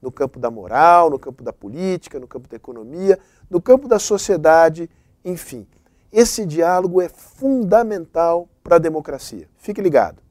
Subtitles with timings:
[0.00, 3.18] no campo da moral, no campo da política, no campo da economia,
[3.50, 4.88] no campo da sociedade,
[5.24, 5.66] enfim.
[6.12, 9.48] Esse diálogo é fundamental para a democracia.
[9.56, 10.22] Fique ligado.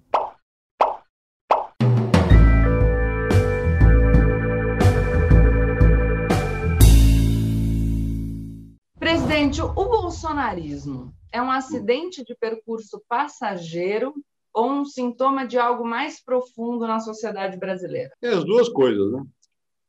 [9.00, 14.14] Presidente, o bolsonarismo é um acidente de percurso passageiro
[14.54, 18.12] ou um sintoma de algo mais profundo na sociedade brasileira?
[18.22, 19.24] É as duas coisas, né?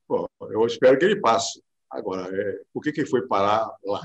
[0.08, 1.62] Bom, eu espero que ele passe.
[1.90, 4.00] Agora, é, por que, que ele foi parar lá?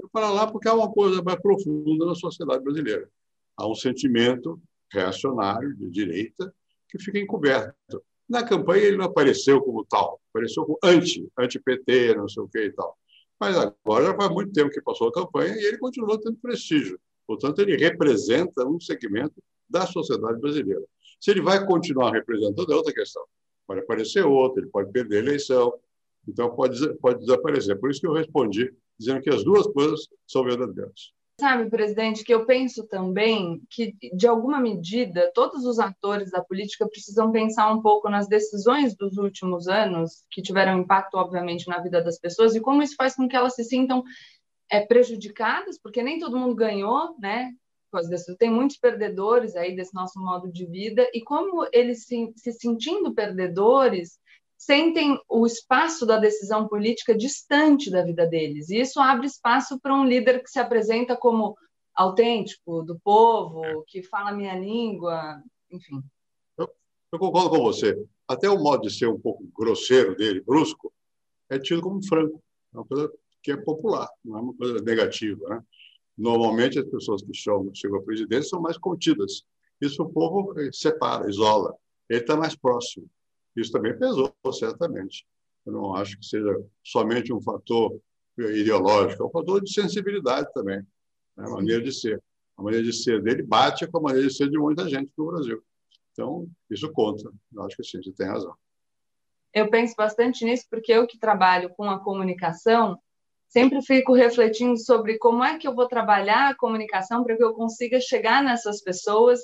[0.00, 3.08] Foi parar lá porque há uma coisa mais profunda na sociedade brasileira.
[3.56, 4.60] Há um sentimento
[4.92, 6.52] reacionário, de direita,
[6.88, 8.02] que fica encoberto.
[8.28, 12.58] Na campanha ele não apareceu como tal, apareceu como anti, anti-PT, não sei o que
[12.64, 12.96] e tal.
[13.38, 16.98] Mas agora já faz muito tempo que passou a campanha e ele continua tendo prestígio.
[17.26, 20.84] Portanto, ele representa um segmento da sociedade brasileira.
[21.20, 23.22] Se ele vai continuar representando, é outra questão.
[23.66, 25.74] Pode aparecer outro, ele pode perder a eleição,
[26.28, 27.78] então pode, pode desaparecer.
[27.78, 31.12] Por isso que eu respondi dizendo que as duas coisas são verdadeiras.
[31.40, 36.88] Sabe, presidente, que eu penso também que, de alguma medida, todos os atores da política
[36.88, 42.00] precisam pensar um pouco nas decisões dos últimos anos, que tiveram impacto, obviamente, na vida
[42.00, 44.04] das pessoas, e como isso faz com que elas se sintam
[44.70, 47.52] é, prejudicadas, porque nem todo mundo ganhou, né?
[48.38, 53.14] Tem muitos perdedores aí desse nosso modo de vida, e como eles se, se sentindo
[53.14, 54.18] perdedores,
[54.56, 58.70] sentem o espaço da decisão política distante da vida deles.
[58.70, 61.56] E isso abre espaço para um líder que se apresenta como
[61.94, 66.02] autêntico, do povo, que fala a minha língua, enfim.
[66.58, 66.68] Eu,
[67.12, 67.96] eu, concordo com você.
[68.26, 70.92] Até o modo de ser um pouco grosseiro dele, brusco,
[71.48, 72.42] é tido como franco.
[72.72, 73.12] É uma coisa
[73.42, 75.48] que é popular, não é uma coisa negativa.
[75.48, 75.62] Né?
[76.16, 79.44] Normalmente, as pessoas que chamam, chegam à presidência são mais contidas.
[79.80, 81.74] Isso o povo eh, separa, isola.
[82.08, 83.08] Ele está mais próximo.
[83.56, 85.26] Isso também pesou, certamente.
[85.66, 87.98] Eu não acho que seja somente um fator
[88.38, 90.86] ideológico, é um fator de sensibilidade também, né?
[91.46, 92.22] a maneira de ser.
[92.56, 95.26] A maneira de ser dele bate com a maneira de ser de muita gente no
[95.26, 95.62] Brasil.
[96.12, 97.28] Então, isso conta.
[97.52, 98.54] Eu acho que sim, você tem razão.
[99.52, 102.98] Eu penso bastante nisso porque eu que trabalho com a comunicação,
[103.54, 107.54] sempre fico refletindo sobre como é que eu vou trabalhar a comunicação para que eu
[107.54, 109.38] consiga chegar nessas pessoas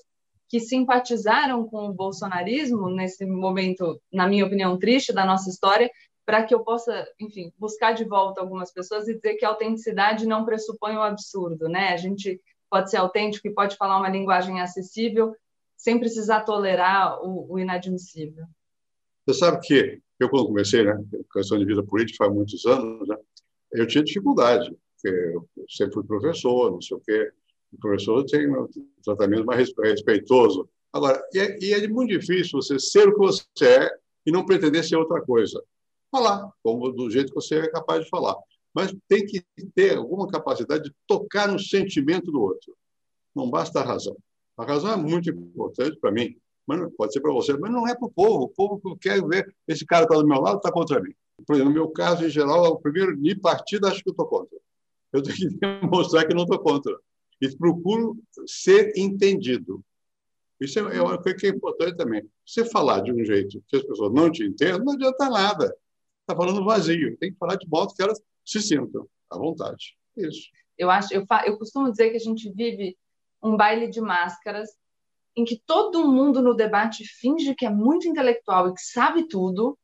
[0.49, 5.89] que simpatizaram com o bolsonarismo nesse momento, na minha opinião, triste da nossa história,
[6.27, 10.27] para que eu possa, enfim, buscar de volta algumas pessoas e dizer que a autenticidade
[10.27, 11.91] não pressupõe o absurdo, né?
[11.91, 15.33] A gente pode ser autêntico e pode falar uma linguagem acessível
[15.77, 18.45] sem precisar tolerar o, o inadmissível.
[19.25, 21.01] Você sabe que eu, quando comecei, né,
[21.33, 23.17] questão de vida política faz muitos anos, né,
[23.73, 27.33] eu tinha dificuldade, porque eu sempre fui professor, não sei o quê,
[27.73, 28.69] o professor tem um
[29.03, 30.69] tratamento mais respeitoso.
[30.93, 33.91] Agora, e é, e é muito difícil você ser o que você é
[34.27, 35.63] e não pretender ser outra coisa.
[36.11, 38.37] Falar, como do jeito que você é capaz de falar.
[38.75, 39.45] Mas tem que
[39.75, 42.77] ter alguma capacidade de tocar no sentimento do outro.
[43.35, 44.17] Não basta a razão.
[44.57, 46.37] A razão é muito importante para mim,
[46.67, 48.45] mas pode ser para você, mas não é para o povo.
[48.45, 51.15] O povo quer ver esse cara está do meu lado, está contra mim.
[51.49, 54.59] No meu caso, em geral, o primeiro de partida acho que eu estou contra.
[55.13, 56.97] Eu tenho que demonstrar que não estou contra
[57.41, 59.83] e procuro ser entendido.
[60.61, 62.29] Isso é, é uma coisa que é importante também.
[62.47, 65.75] Você falar de um jeito que as pessoas não te entendem, não adianta nada.
[66.21, 67.17] Está falando vazio.
[67.17, 69.97] Tem que falar de modo que elas se sintam à vontade.
[70.17, 70.51] Isso.
[70.77, 72.97] Eu acho, eu, eu costumo dizer que a gente vive
[73.43, 74.69] um baile de máscaras
[75.37, 79.79] em que todo mundo no debate finge que é muito intelectual e que sabe tudo,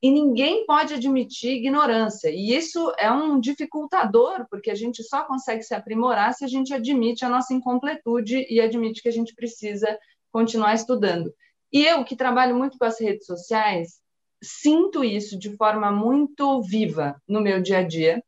[0.00, 2.30] e ninguém pode admitir ignorância.
[2.30, 6.72] E isso é um dificultador, porque a gente só consegue se aprimorar se a gente
[6.72, 9.98] admite a nossa incompletude e admite que a gente precisa
[10.30, 11.34] continuar estudando.
[11.72, 14.00] E eu, que trabalho muito com as redes sociais,
[14.42, 18.22] sinto isso de forma muito viva no meu dia a dia.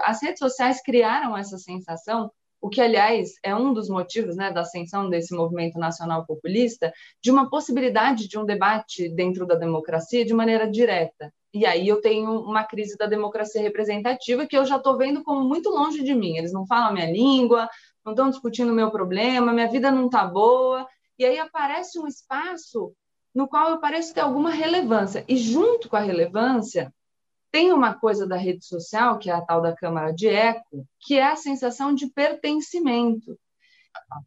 [0.00, 2.30] As redes sociais criaram essa sensação
[2.60, 6.92] o que, aliás, é um dos motivos né, da ascensão desse movimento nacional populista,
[7.22, 11.32] de uma possibilidade de um debate dentro da democracia de maneira direta.
[11.52, 15.42] E aí eu tenho uma crise da democracia representativa que eu já estou vendo como
[15.42, 16.36] muito longe de mim.
[16.36, 17.68] Eles não falam a minha língua,
[18.04, 20.86] não estão discutindo o meu problema, minha vida não está boa.
[21.18, 22.92] E aí aparece um espaço
[23.34, 25.24] no qual eu pareço ter alguma relevância.
[25.26, 26.92] E junto com a relevância,
[27.50, 31.16] tem uma coisa da rede social, que é a tal da câmara de eco, que
[31.16, 33.38] é a sensação de pertencimento.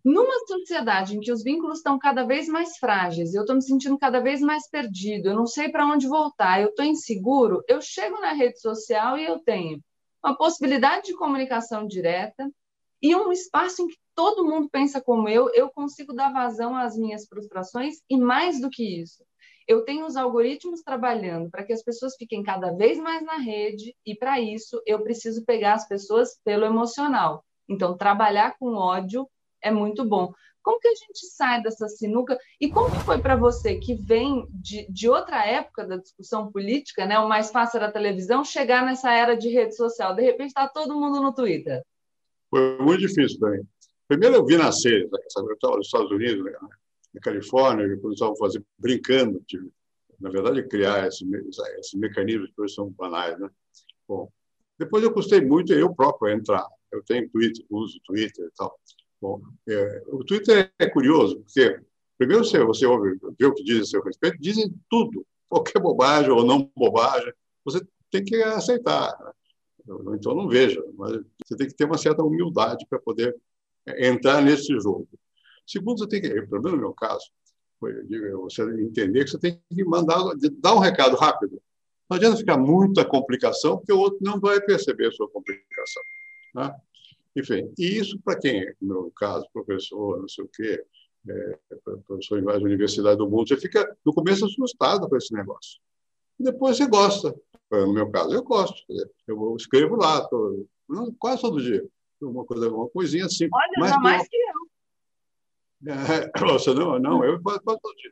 [0.04, 3.98] Numa sociedade em que os vínculos estão cada vez mais frágeis, eu estou me sentindo
[3.98, 8.20] cada vez mais perdido, eu não sei para onde voltar, eu estou inseguro, eu chego
[8.20, 9.80] na rede social e eu tenho
[10.24, 12.50] uma possibilidade de comunicação direta
[13.02, 16.98] e um espaço em que todo mundo pensa como eu, eu consigo dar vazão às
[16.98, 19.24] minhas frustrações e mais do que isso,
[19.68, 23.96] eu tenho os algoritmos trabalhando para que as pessoas fiquem cada vez mais na rede,
[24.06, 27.44] e para isso eu preciso pegar as pessoas pelo emocional.
[27.68, 29.28] Então, trabalhar com ódio
[29.62, 30.34] é muito bom.
[30.62, 32.38] Como que a gente sai dessa sinuca?
[32.60, 37.06] E como que foi para você, que vem de, de outra época da discussão política,
[37.06, 37.20] né?
[37.20, 40.16] o mais fácil era a televisão, chegar nessa era de rede social?
[40.16, 41.84] De repente está todo mundo no Twitter.
[42.50, 43.68] Foi muito difícil também.
[44.08, 46.54] Primeiro eu vi nascer, eu estava nos Estados Unidos, né?
[47.14, 49.60] Na Califórnia, eles estavam fazendo, brincando, de,
[50.20, 51.28] na verdade, criar esses
[51.80, 53.40] esse mecanismos que hoje são banais.
[53.40, 53.50] Né?
[54.08, 54.32] Bom,
[54.78, 56.66] depois eu custei muito eu próprio entrar.
[56.92, 58.78] Eu tenho Twitter, uso Twitter e tal.
[59.22, 61.80] Bom, é, o Twitter é curioso, porque
[62.18, 66.32] primeiro você, você ouve, vê o que dizem a seu respeito, dizem tudo, qualquer bobagem
[66.32, 67.32] ou não bobagem,
[67.64, 67.80] você
[68.12, 69.18] tem que aceitar.
[69.24, 69.32] Né?
[70.16, 73.36] Então não veja, mas você tem que ter uma certa humildade para poder
[73.98, 75.08] entrar nesse jogo.
[75.66, 77.26] Segundo, você tem que, pelo menos no meu caso,
[77.80, 77.94] foi,
[78.42, 80.20] você entender que você tem que mandar,
[80.60, 81.62] dar um recado rápido.
[82.10, 86.04] Não adianta ficar muita complicação, porque o outro não vai perceber a sua complicação.
[86.56, 86.76] Né?
[87.36, 90.86] Enfim, e isso para quem é, no meu caso, professor, não sei o quê,
[91.28, 91.60] é,
[92.06, 95.80] professor em várias universidades do mundo, você fica, no começo, assustado com esse negócio.
[96.40, 97.34] E depois você gosta.
[97.72, 98.84] No meu caso, eu gosto.
[99.28, 100.66] Eu escrevo lá, tô,
[101.18, 101.84] quase todo dia.
[102.22, 103.50] Uma, coisa, uma coisinha assim.
[103.52, 104.73] Olha, mais, mais que eu.
[105.88, 106.32] É,
[106.76, 108.12] não, não, eu faço todo dia.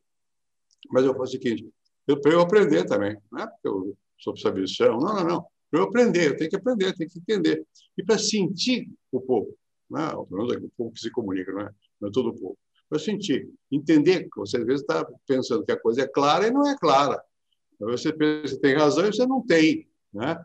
[0.90, 1.70] Mas eu faço o seguinte,
[2.06, 5.46] para eu aprender também, não é porque eu sou sabichão, não, não, não.
[5.70, 7.66] Para eu aprender, eu tenho que aprender, eu tenho que entender.
[7.98, 9.56] E para sentir o povo,
[9.90, 10.10] né?
[10.10, 11.70] pelo menos o povo que se comunica, não é,
[12.00, 12.58] não é todo o povo.
[12.90, 16.68] Para sentir, entender, você às vezes está pensando que a coisa é clara e não
[16.68, 17.24] é clara.
[17.80, 19.88] Você pensa que tem razão e você não tem.
[20.14, 20.38] Né?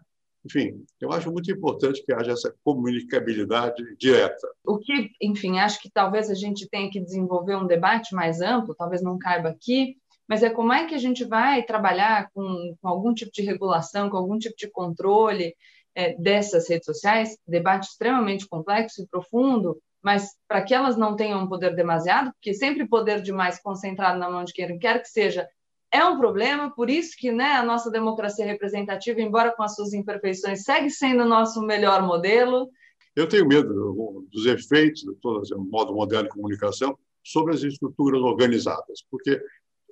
[0.47, 4.49] Enfim, eu acho muito importante que haja essa comunicabilidade direta.
[4.65, 8.75] O que, enfim, acho que talvez a gente tenha que desenvolver um debate mais amplo,
[8.75, 9.97] talvez não caiba aqui,
[10.29, 14.09] mas é como é que a gente vai trabalhar com, com algum tipo de regulação,
[14.09, 15.55] com algum tipo de controle
[15.95, 21.43] é, dessas redes sociais, debate extremamente complexo e profundo, mas para que elas não tenham
[21.43, 25.49] um poder demasiado, porque sempre poder demais concentrado na mão de quem quer que seja
[25.97, 29.93] é um problema, por isso que né, a nossa democracia representativa, embora com as suas
[29.93, 32.71] imperfeições, segue sendo o nosso melhor modelo.
[33.15, 39.05] Eu tenho medo dos efeitos de todo modo moderno de comunicação sobre as estruturas organizadas,
[39.11, 39.41] porque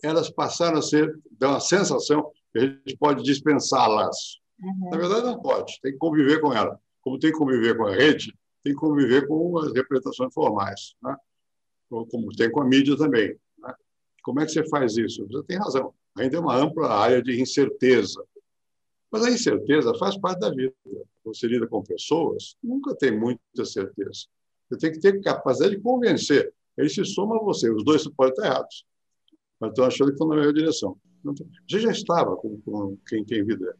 [0.03, 4.39] elas passaram a ser, dá uma sensação que a gente pode dispensá-las.
[4.63, 4.91] Uhum.
[4.91, 6.79] Na verdade, não pode, tem que conviver com ela.
[7.01, 11.17] Como tem que conviver com a rede, tem que conviver com as representações formais, né?
[11.89, 13.37] como tem com a mídia também.
[14.25, 15.25] Como é que você faz isso?
[15.27, 15.93] Você tem razão.
[16.17, 18.25] Ainda é uma ampla área de incerteza.
[19.13, 20.75] Mas a incerteza faz parte da vida.
[21.25, 24.27] Você lida com pessoas, nunca tem muita certeza.
[24.69, 26.53] Você tem que ter capacidade de convencer.
[26.77, 27.71] Ele se soma a você.
[27.71, 28.87] Os dois podem estar errados.
[29.61, 30.97] Mas estão achando que estão na mesma direção.
[31.69, 33.77] Você já estava com, com quem tem vida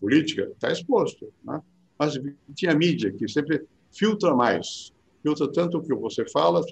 [0.00, 1.32] política, está exposto.
[1.44, 1.62] Né?
[1.96, 2.14] Mas
[2.54, 4.92] tinha mídia que sempre filtra mais.
[5.22, 6.62] Filtra tanto o que você fala,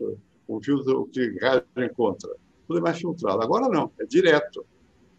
[0.45, 2.31] como filtra o que reage contra
[2.71, 3.43] tudo é mais filtrado.
[3.43, 4.65] Agora não, é direto.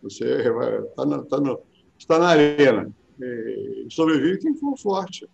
[0.02, 1.38] Você está na, tá
[2.00, 2.90] está na arena.
[3.20, 5.30] E sobrevive quem for forte,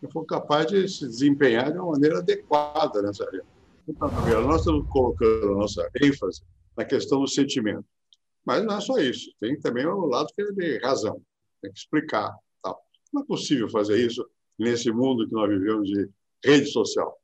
[0.00, 3.44] quem for capaz de se desempenhar de uma maneira adequada nessa arena.
[3.86, 4.10] Então,
[4.46, 6.42] nós estamos colocando a nossa ênfase
[6.74, 7.84] na questão do sentimento.
[8.46, 9.30] Mas não é só isso.
[9.38, 11.20] Tem também o lado que é de razão.
[11.60, 12.34] Tem que explicar.
[12.62, 12.80] Tal.
[13.12, 14.26] Não é possível fazer isso
[14.58, 16.08] nesse mundo que nós vivemos de
[16.42, 17.17] rede social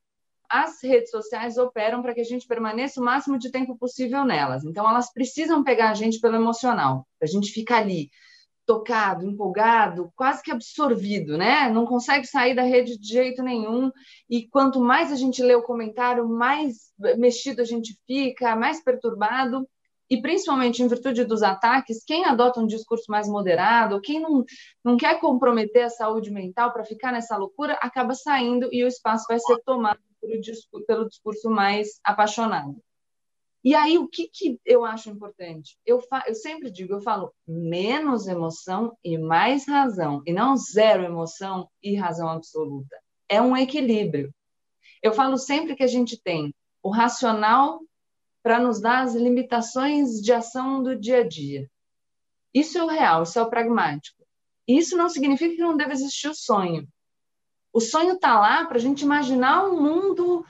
[0.55, 4.65] as redes sociais operam para que a gente permaneça o máximo de tempo possível nelas.
[4.65, 8.09] Então, elas precisam pegar a gente pelo emocional, para a gente ficar ali,
[8.65, 11.69] tocado, empolgado, quase que absorvido, né?
[11.71, 13.91] Não consegue sair da rede de jeito nenhum.
[14.31, 19.69] E quanto mais a gente lê o comentário, mais mexido a gente fica, mais perturbado.
[20.09, 24.45] E principalmente em virtude dos ataques, quem adota um discurso mais moderado, quem não,
[24.85, 29.25] não quer comprometer a saúde mental para ficar nessa loucura, acaba saindo e o espaço
[29.29, 29.99] vai ser tomado
[30.41, 32.81] discurso, pelo discurso mais apaixonado.
[33.63, 35.79] E aí, o que, que eu acho importante?
[35.87, 41.71] Eu, eu sempre digo, eu falo menos emoção e mais razão, e não zero emoção
[41.83, 42.95] e razão absoluta.
[43.27, 44.31] É um equilíbrio.
[45.03, 47.81] Eu falo sempre que a gente tem o racional
[48.43, 51.67] para nos dar as limitações de ação do dia a dia.
[52.53, 54.23] Isso é o real, isso é o pragmático.
[54.69, 56.87] Isso não significa que não deve existir o sonho.
[57.75, 60.47] O sonho está lá para a gente imaginar um mundo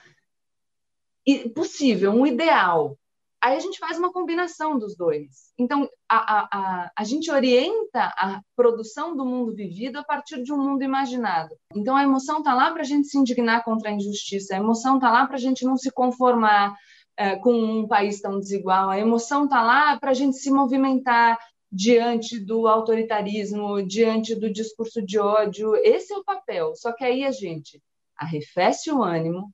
[1.55, 2.99] possível, um ideal.
[3.43, 5.53] Aí a gente faz uma combinação dos dois.
[5.59, 10.53] Então, a, a, a, a gente orienta a produção do mundo vivido a partir de
[10.53, 11.55] um mundo imaginado.
[11.75, 14.97] Então, a emoção está lá para a gente se indignar contra a injustiça, a emoção
[14.97, 16.75] está lá para a gente não se conformar
[17.17, 21.39] é, com um país tão desigual, a emoção está lá para a gente se movimentar
[21.75, 25.75] diante do autoritarismo, diante do discurso de ódio.
[25.75, 26.73] Esse é o papel.
[26.77, 27.83] Só que aí a gente
[28.17, 29.53] arrefece o ânimo,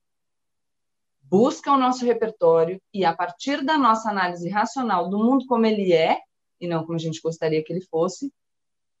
[1.23, 5.93] busca o nosso repertório e, a partir da nossa análise racional do mundo como ele
[5.93, 6.19] é,
[6.59, 8.31] e não como a gente gostaria que ele fosse,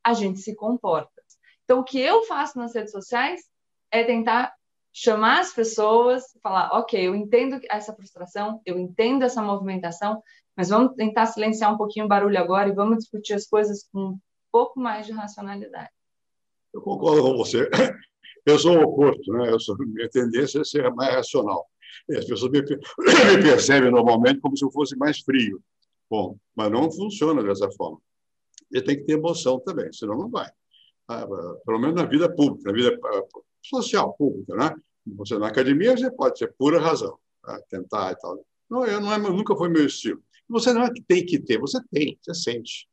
[0.03, 1.11] a gente se comporta.
[1.63, 3.41] Então, o que eu faço nas redes sociais
[3.91, 4.51] é tentar
[4.91, 10.23] chamar as pessoas, falar, ok, eu entendo essa frustração, eu entendo essa movimentação,
[10.55, 13.99] mas vamos tentar silenciar um pouquinho o barulho agora e vamos discutir as coisas com
[13.99, 14.19] um
[14.51, 15.89] pouco mais de racionalidade.
[16.73, 17.69] Eu concordo com você.
[18.45, 19.51] Eu sou o oposto, né?
[19.51, 21.67] Eu sou, minha tendência é ser mais racional.
[22.09, 25.61] As pessoas me, me percebem normalmente como se eu fosse mais frio.
[26.09, 27.99] Bom, mas não funciona dessa forma.
[28.71, 30.49] E tem que ter emoção também, senão não vai.
[31.07, 31.27] Ah,
[31.65, 33.23] pelo menos na vida pública, na vida ah,
[33.61, 34.75] social pública, né?
[35.17, 37.61] Você na academia você pode ser pura razão, tá?
[37.69, 38.45] tentar e tal.
[38.69, 40.21] Não, eu não é, nunca foi meu estilo.
[40.51, 42.87] Você não é que tem que ter, você tem, você sente.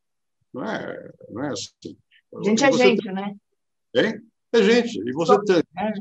[0.54, 1.96] Não é, não é assim.
[2.34, 3.14] A gente é gente, tem...
[3.14, 3.36] né?
[3.94, 4.20] Hein?
[4.52, 4.98] É gente.
[4.98, 5.92] E você tem é.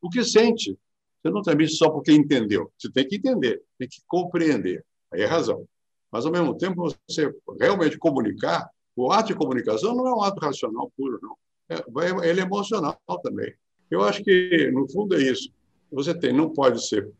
[0.00, 0.78] o que sente.
[1.22, 2.70] Você não transmite só porque entendeu.
[2.78, 4.84] Você tem que entender, tem que compreender.
[5.12, 5.66] Aí é razão.
[6.12, 10.38] Mas, ao mesmo tempo, você realmente comunicar, o ato de comunicação não é um ato
[10.38, 11.36] racional puro, não.
[11.68, 13.52] É, ele é emocional também.
[13.90, 15.50] Eu acho que, no fundo, é isso.
[15.90, 17.10] Você tem, não pode ser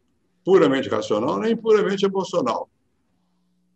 [0.45, 2.69] puramente racional nem puramente emocional.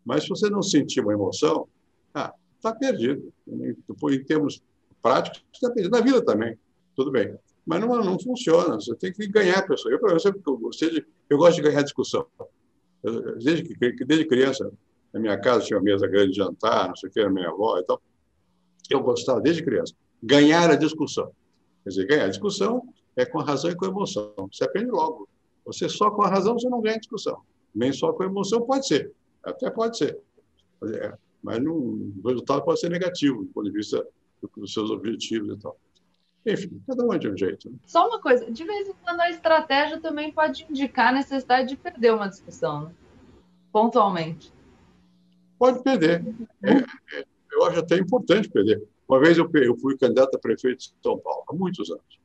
[0.05, 1.67] Mas se você não sentir uma emoção,
[2.13, 3.31] ah, está perdido.
[3.47, 4.61] Em termos
[5.01, 5.91] práticos, está perdido.
[5.91, 6.57] Na vida também,
[6.95, 7.37] tudo bem.
[7.65, 8.75] Mas não, não funciona.
[8.75, 9.93] Você tem que ganhar a pessoa.
[9.93, 12.25] Eu, eu sempre gostei de, eu gosto de ganhar discussão.
[13.03, 13.75] Eu, desde,
[14.05, 14.71] desde criança,
[15.13, 17.49] na minha casa tinha uma mesa grande de jantar, não sei o que, a minha
[17.49, 18.01] avó e tal.
[18.89, 21.31] Eu gostava, desde criança, ganhar a discussão.
[21.83, 22.81] Quer dizer, ganhar a discussão
[23.15, 24.33] é com a razão e com a emoção.
[24.51, 25.27] Você aprende logo.
[25.65, 27.41] Você só com a razão você não ganha a discussão.
[27.73, 29.13] Nem só com a emoção pode ser.
[29.49, 30.19] Até pode ser.
[30.83, 31.13] É,
[31.43, 34.05] mas não, o resultado pode ser negativo, do ponto de vista
[34.55, 35.77] dos seus objetivos e tal.
[36.45, 37.69] Enfim, cada um é de um jeito.
[37.69, 37.77] Né?
[37.85, 41.77] Só uma coisa, de vez em quando a estratégia também pode indicar a necessidade de
[41.77, 42.91] perder uma discussão, né?
[43.71, 44.53] pontualmente.
[45.57, 46.23] Pode perder.
[46.63, 46.71] É,
[47.17, 48.81] é, eu acho até importante perder.
[49.07, 52.19] Uma vez eu, eu fui candidato a prefeito de São Paulo, há muitos anos,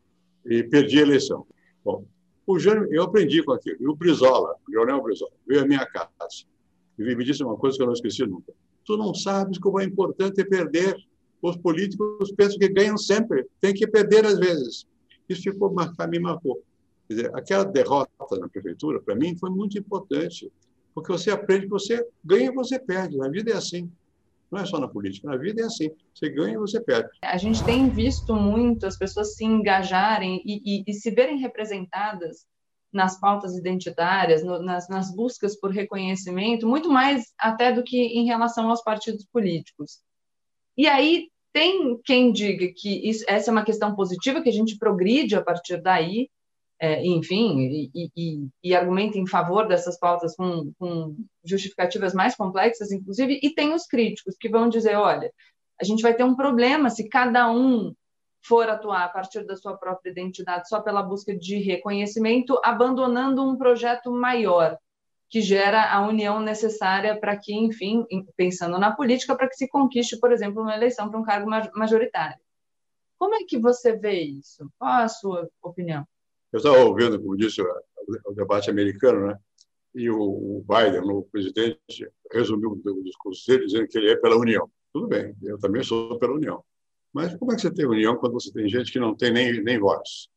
[0.47, 1.47] e perdi a eleição.
[1.85, 2.05] Bom,
[2.47, 3.77] o Jânio, eu aprendi com aquilo.
[3.81, 6.11] E o Brizola, o Leonel Brizola, veio à minha casa
[6.99, 8.53] e me disse uma coisa que eu não esqueci nunca.
[8.85, 10.97] Tu não sabes como é importante perder.
[11.43, 13.47] Os políticos pensam que ganham sempre.
[13.61, 14.87] Tem que perder às vezes.
[15.29, 15.75] Isso ficou,
[16.09, 16.63] me marcou.
[17.09, 20.51] Quer dizer, aquela derrota na prefeitura, para mim, foi muito importante.
[20.95, 23.17] Porque você aprende que você ganha e você perde.
[23.17, 23.91] Na vida é assim.
[24.51, 25.91] Não é só na política, na vida é assim.
[26.15, 27.09] Você ganha e você perde.
[27.23, 32.47] A gente tem visto muito as pessoas se engajarem e, e, e se verem representadas
[32.95, 38.25] nas pautas identitárias, no, nas, nas, buscas por reconhecimento, muito mais até do que em
[38.25, 39.99] relação aos partidos políticos.
[40.77, 44.79] E aí tem quem diga que isso, essa é uma questão positiva, que a gente
[44.79, 46.29] progride a partir daí,
[46.81, 52.91] é, enfim, e, e, e, argumenta em favor dessas pautas com, com justificativas mais complexas,
[52.91, 55.33] inclusive, e tem os críticos que vão dizer, olha,
[55.81, 57.95] a gente vai ter um problema se cada um
[58.45, 63.57] for atuar a partir da sua própria identidade só pela busca de reconhecimento, abandonando um
[63.57, 64.79] projeto maior
[65.31, 70.19] que gera a união necessária para que, enfim, pensando na política, para que se conquiste,
[70.19, 72.39] por exemplo, uma eleição para um cargo majoritário.
[73.19, 74.71] Como é que você vê isso?
[74.79, 76.07] Qual a sua opinião?
[76.53, 79.39] Eu estava ouvindo, como disse, o debate americano, né?
[79.95, 84.71] E o Biden, o presidente, resumiu o discurso dele dizendo que ele é pela União.
[84.93, 86.63] Tudo bem, eu também sou pela União.
[87.15, 89.63] Mas como é que você tem união quando você tem gente que não tem nem,
[89.63, 90.29] nem voz?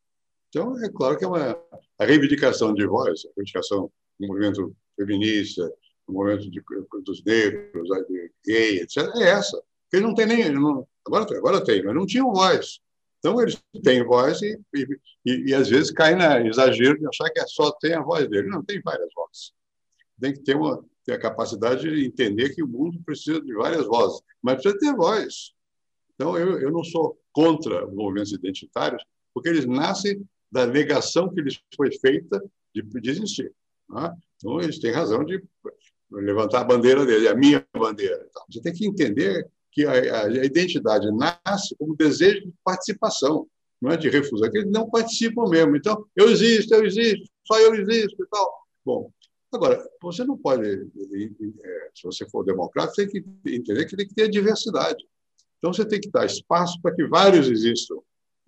[0.48, 1.60] Então, é claro que é uma
[1.98, 5.68] a reivindicação de voz, a reivindicação do movimento feminista,
[6.06, 6.62] do movimento de,
[7.04, 9.60] dos negros, de gay, etc., é essa.
[9.92, 10.50] Ele não tem nem.
[10.52, 12.78] Não, agora, agora tem, mas não tinham voz.
[13.18, 14.86] Então, eles têm voz e, e,
[15.26, 18.28] e, e às vezes caem na exagero de achar que é só tem a voz
[18.28, 18.48] dele.
[18.48, 19.52] Não, tem várias vozes.
[20.20, 23.84] Tem que ter, uma, ter a capacidade de entender que o mundo precisa de várias
[23.86, 25.52] vozes, mas precisa ter voz.
[26.18, 30.20] Então, eu, eu não sou contra os movimentos identitários, porque eles nascem
[30.50, 32.42] da negação que lhes foi feita
[32.74, 33.52] de, de existir.
[33.88, 34.12] Né?
[34.36, 35.40] Então, eles têm razão de
[36.10, 38.26] levantar a bandeira dele, a minha bandeira.
[38.28, 43.46] Então, você tem que entender que a, a, identidade nasce como desejo de participação,
[43.80, 45.76] não é de refusão, que eles não participam mesmo.
[45.76, 48.66] Então, eu existo, eu existo, só eu existo e tal.
[48.84, 49.12] Bom,
[49.52, 54.14] agora, você não pode, é, se você for democrata, tem que entender que tem que
[54.14, 55.06] ter diversidade.
[55.58, 57.96] Então, você tem que dar espaço para que vários existam.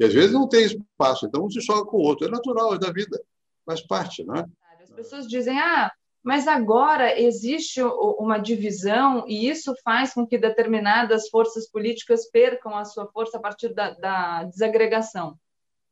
[0.01, 2.27] E às vezes não tem espaço, então um se choca com o outro.
[2.27, 3.21] É natural, é da vida,
[3.67, 4.47] faz parte, né?
[4.81, 11.29] As pessoas dizem, ah, mas agora existe uma divisão e isso faz com que determinadas
[11.29, 15.37] forças políticas percam a sua força a partir da, da desagregação.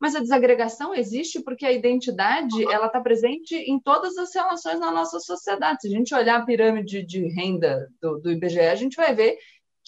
[0.01, 4.93] Mas a desagregação existe porque a identidade ela está presente em todas as relações na
[4.93, 5.83] nossa sociedade.
[5.83, 9.37] Se a gente olhar a pirâmide de renda do, do IBGE, a gente vai ver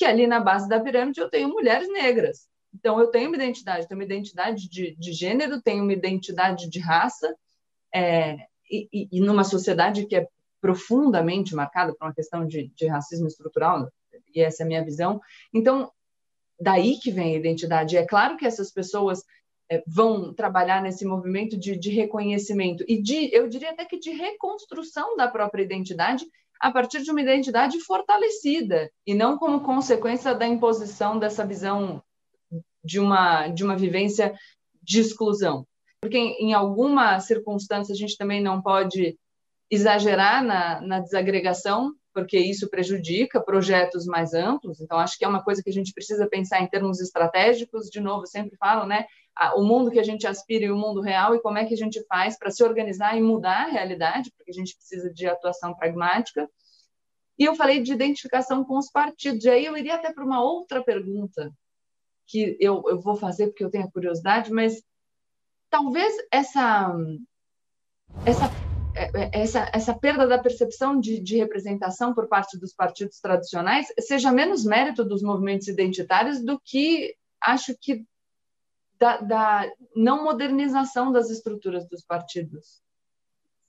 [0.01, 2.49] que ali na base da pirâmide eu tenho mulheres negras.
[2.75, 6.81] Então, eu tenho uma identidade, tenho uma identidade de, de gênero, tenho uma identidade de
[6.81, 7.37] raça,
[7.95, 8.39] é,
[8.71, 10.27] e, e, numa sociedade que é
[10.59, 13.93] profundamente marcada por uma questão de, de racismo estrutural,
[14.35, 15.21] e essa é a minha visão.
[15.53, 15.93] Então,
[16.59, 17.99] daí que vem a identidade.
[17.99, 19.23] É claro que essas pessoas
[19.71, 24.13] é, vão trabalhar nesse movimento de, de, reconhecimento e de, eu diria até que de
[24.13, 26.25] reconstrução da própria identidade
[26.61, 32.03] a partir de uma identidade fortalecida e não como consequência da imposição dessa visão
[32.85, 34.35] de uma de uma vivência
[34.83, 35.67] de exclusão.
[36.01, 39.19] Porque em, em alguma circunstância a gente também não pode
[39.71, 44.81] exagerar na, na desagregação, porque isso prejudica projetos mais amplos.
[44.81, 47.89] Então, acho que é uma coisa que a gente precisa pensar em termos estratégicos.
[47.89, 49.07] De novo, sempre falo, né?
[49.57, 51.77] O mundo que a gente aspira e o mundo real, e como é que a
[51.77, 55.75] gente faz para se organizar e mudar a realidade, porque a gente precisa de atuação
[55.75, 56.49] pragmática.
[57.39, 59.45] E eu falei de identificação com os partidos.
[59.45, 61.51] E aí eu iria até para uma outra pergunta,
[62.27, 64.83] que eu, eu vou fazer porque eu tenho curiosidade, mas
[65.71, 66.95] talvez essa,
[68.27, 68.51] essa
[68.95, 73.87] é, é, essa, essa perda da percepção de, de, representação por parte dos partidos tradicionais
[74.01, 78.05] seja menos mérito dos movimentos identitários do que, acho que,
[79.01, 82.83] da, da não modernização das estruturas dos partidos.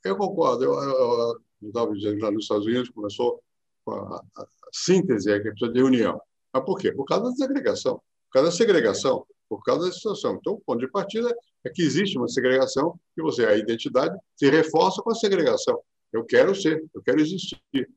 [0.03, 0.65] Eu concordo.
[0.65, 3.41] Eu estava dizendo já nos Estados Unidos começou
[3.85, 6.21] com a, a, a síntese, que precisa de união.
[6.53, 6.91] Mas por quê?
[6.91, 10.35] Por causa da desagregação, por causa da segregação, por causa da situação.
[10.35, 14.49] Então, o ponto de partida é que existe uma segregação e você, a identidade se
[14.49, 15.79] reforça com a segregação.
[16.11, 17.89] Eu quero ser, eu quero existir.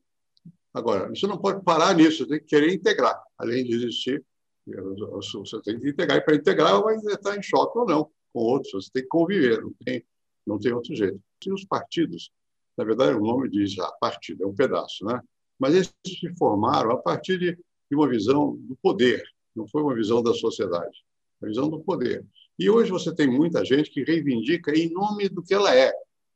[0.73, 3.21] Agora, você não pode parar nisso, tem que querer integrar.
[3.37, 4.23] Além de existir,
[4.65, 6.17] você tem que integrar.
[6.17, 8.71] E para integrar, vai estar em choque ou não com outros.
[8.71, 10.05] Você tem que conviver, não tem,
[10.45, 11.19] não tem outro jeito.
[11.45, 12.31] E os partidos,
[12.77, 15.21] na verdade, o nome diz já, partido, é um pedaço, né?
[15.59, 17.57] Mas eles se formaram a partir de,
[17.93, 19.23] uma visão do poder,
[19.55, 21.05] não foi uma visão da sociedade,
[21.41, 22.25] a visão do poder.
[22.59, 25.93] E hoje você tem muita gente que reivindica em nome do que ela é.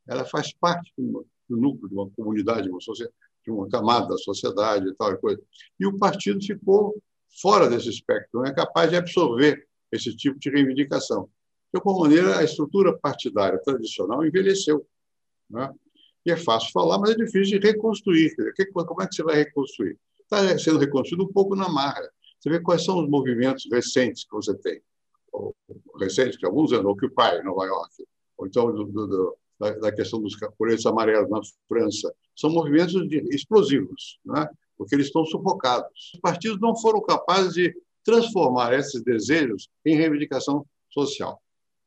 [0.07, 2.79] Ela faz parte do, núcleo de uma comunidade, de uma,
[3.47, 5.41] uma camada da sociedade e tal coisa.
[5.77, 6.95] E o partido ficou
[7.41, 11.29] fora desse espectro, não é capaz de absorver esse tipo de reivindicação.
[11.73, 14.85] De alguma maneira, a estrutura partidária tradicional envelheceu.
[15.49, 15.71] Né?
[16.25, 18.35] E é fácil falar, mas é difícil de reconstruir.
[18.73, 19.97] Como é que você vai reconstruir?
[20.21, 22.07] Está sendo reconstruído um pouco na marra.
[22.39, 24.81] Você vê quais são os movimentos recentes que você tem
[25.99, 28.05] recente, que alguns anos, Occupy, Nova York,
[28.37, 32.95] ou então do, do, do, da, da, questão dos caporeiros amarelos na França, são movimentos
[33.31, 34.47] explosivos, né?
[34.79, 36.13] Porque eles estão sufocados.
[36.15, 41.39] Os partidos não foram capazes de transformar esses desejos em reivindicação social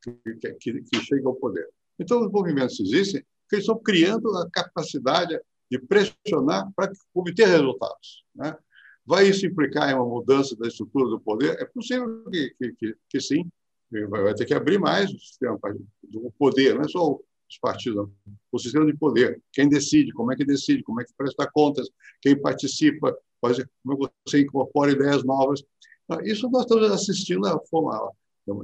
[0.02, 0.12] que,
[0.61, 1.66] que, que chega ao poder.
[1.98, 8.24] Então, os movimentos existem porque eles estão criando a capacidade de pressionar para obter resultados.
[8.35, 8.55] Né?
[9.07, 11.59] Vai isso implicar em uma mudança da estrutura do poder?
[11.61, 13.50] É possível que, que, que, que sim.
[14.09, 15.59] Vai ter que abrir mais o sistema
[16.02, 17.18] do poder, não é só
[17.52, 18.08] os partidos,
[18.50, 19.40] o sistema de poder.
[19.52, 21.88] Quem decide, como é que decide, como é que presta contas,
[22.20, 25.62] quem participa, como você incorpora ideias novas.
[26.08, 28.10] Ah, isso nós estamos assistindo a forma,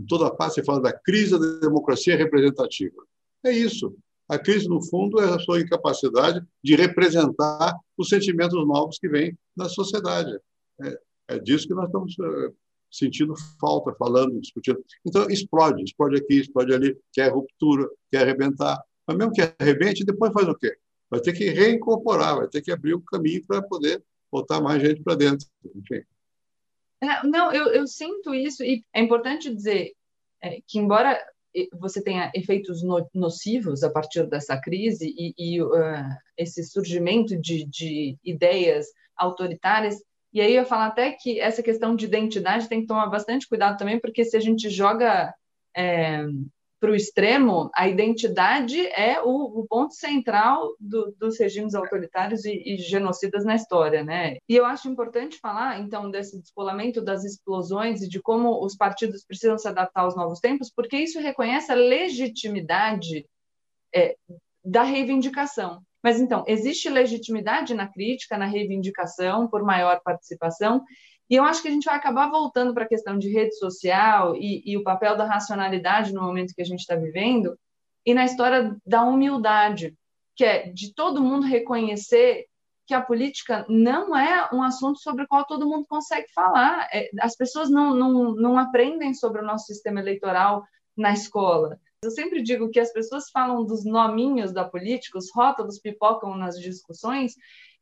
[0.08, 2.96] toda a parte se fala da crise da democracia representativa.
[3.44, 3.94] É isso.
[4.28, 9.36] A crise, no fundo, é a sua incapacidade de representar os sentimentos novos que vêm
[9.56, 10.38] da sociedade.
[10.82, 12.54] É, é disso que nós estamos uh,
[12.90, 14.82] sentindo falta, falando, discutindo.
[15.06, 18.82] Então, explode, explode aqui, explode ali, quer ruptura, quer arrebentar.
[19.06, 20.76] Mas mesmo que arrebente, depois faz o quê?
[21.10, 25.02] Vai ter que reincorporar, vai ter que abrir o caminho para poder botar mais gente
[25.02, 25.46] para dentro.
[25.74, 26.02] Enfim.
[27.00, 29.92] É, não, eu, eu sinto isso, e é importante dizer
[30.42, 31.18] é, que, embora
[31.72, 32.82] você tenha efeitos
[33.14, 35.68] nocivos a partir dessa crise e, e uh,
[36.36, 39.96] esse surgimento de, de, ideias autoritárias.
[40.32, 43.78] E aí eu falo até que essa questão de identidade tem que tomar bastante cuidado
[43.78, 45.34] também, porque se a gente joga
[45.76, 46.24] é,
[46.80, 52.52] para o extremo, a identidade é o, o ponto central do, dos regimes autoritários e,
[52.52, 54.36] e, genocidas na história, né?
[54.48, 59.24] E eu acho importante falar, então, desse descolamento das explosões e de como os partidos
[59.24, 63.26] precisam se adaptar aos novos tempos, porque isso reconhece a legitimidade
[63.94, 64.16] é,
[64.64, 65.82] da reivindicação.
[66.02, 70.84] Mas então, existe legitimidade na crítica, na reivindicação por maior participação,
[71.30, 74.34] e eu acho que a gente vai acabar voltando para a questão de rede social
[74.34, 77.58] e, e, o papel da racionalidade no momento que a gente está vivendo,
[78.06, 79.94] e na história da humildade,
[80.34, 82.46] que é de todo mundo reconhecer
[82.86, 86.88] que a política não é um assunto sobre o qual todo mundo consegue falar.
[86.90, 90.64] É, as pessoas não, não, não aprendem sobre o nosso sistema eleitoral
[90.96, 91.78] na escola.
[92.02, 96.56] Eu sempre digo que as pessoas falam dos nominhos da política, os rótulos pipocam nas
[96.58, 97.34] discussões,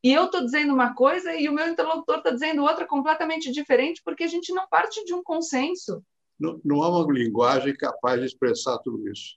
[0.02, 4.00] e eu estou dizendo uma coisa e o meu interlocutor está dizendo outra completamente diferente,
[4.02, 6.02] porque a gente não parte de um consenso.
[6.38, 9.36] Não, não há uma linguagem capaz de expressar tudo isso.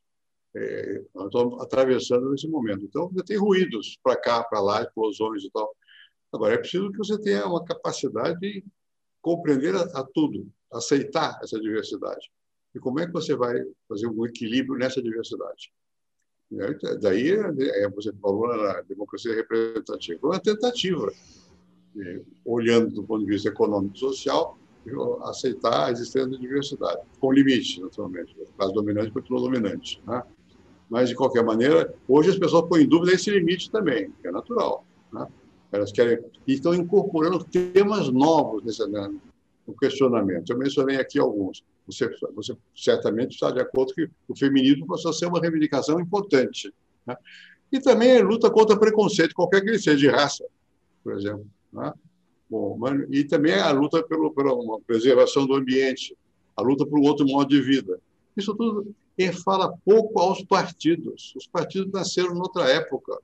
[0.55, 2.85] É, nós estamos atravessando nesse momento.
[2.85, 5.75] Então, você tem ruídos para cá, para lá, explosões e tal.
[6.31, 8.63] Agora, é preciso que você tenha uma capacidade de
[9.21, 12.31] compreender a, a tudo, aceitar essa diversidade.
[12.73, 13.55] E como é que você vai
[13.87, 15.71] fazer um equilíbrio nessa diversidade?
[16.99, 21.11] Daí, é, você falou na democracia representativa, uma tentativa,
[22.43, 24.57] olhando do ponto de vista econômico e social,
[25.23, 28.35] aceitar a existência da diversidade, com limites, naturalmente.
[28.57, 30.01] Classe dominante continua dominante.
[30.07, 30.23] Né?
[30.89, 34.31] Mas, de qualquer maneira, hoje as pessoas põem em dúvida esse limite também, que é
[34.31, 34.83] natural.
[35.13, 35.27] Né?
[35.71, 39.13] Elas querem, e estão incorporando temas novos nesse, né,
[39.67, 40.49] no questionamento.
[40.49, 41.63] Eu mencionei aqui alguns.
[41.91, 46.73] Você, você certamente está de acordo que o feminismo passa a ser uma reivindicação importante.
[47.05, 47.15] Né?
[47.71, 50.45] E também luta contra preconceito, qualquer que ele seja, de raça,
[51.03, 51.45] por exemplo.
[51.71, 51.93] Né?
[52.49, 56.17] Bom, e também a luta pelo, pela preservação do ambiente,
[56.57, 57.99] a luta por um outro modo de vida.
[58.35, 58.93] Isso tudo
[59.43, 61.33] fala pouco aos partidos.
[61.35, 63.19] Os partidos nasceram noutra época.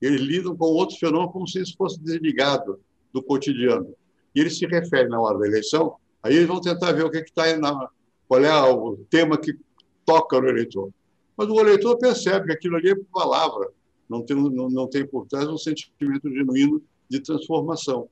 [0.00, 2.80] Eles lidam com outros fenômenos como se isso fosse desligado
[3.12, 3.94] do cotidiano.
[4.34, 7.18] E eles se referem na hora da eleição, aí eles vão tentar ver o que
[7.18, 7.88] está na,
[8.28, 9.56] qual é o tema que
[10.04, 10.90] toca no eleitor.
[11.36, 13.70] Mas o eleitor percebe que aquilo ali é palavra,
[14.08, 18.08] não tem, não, não tem por trás um sentimento genuíno de transformação.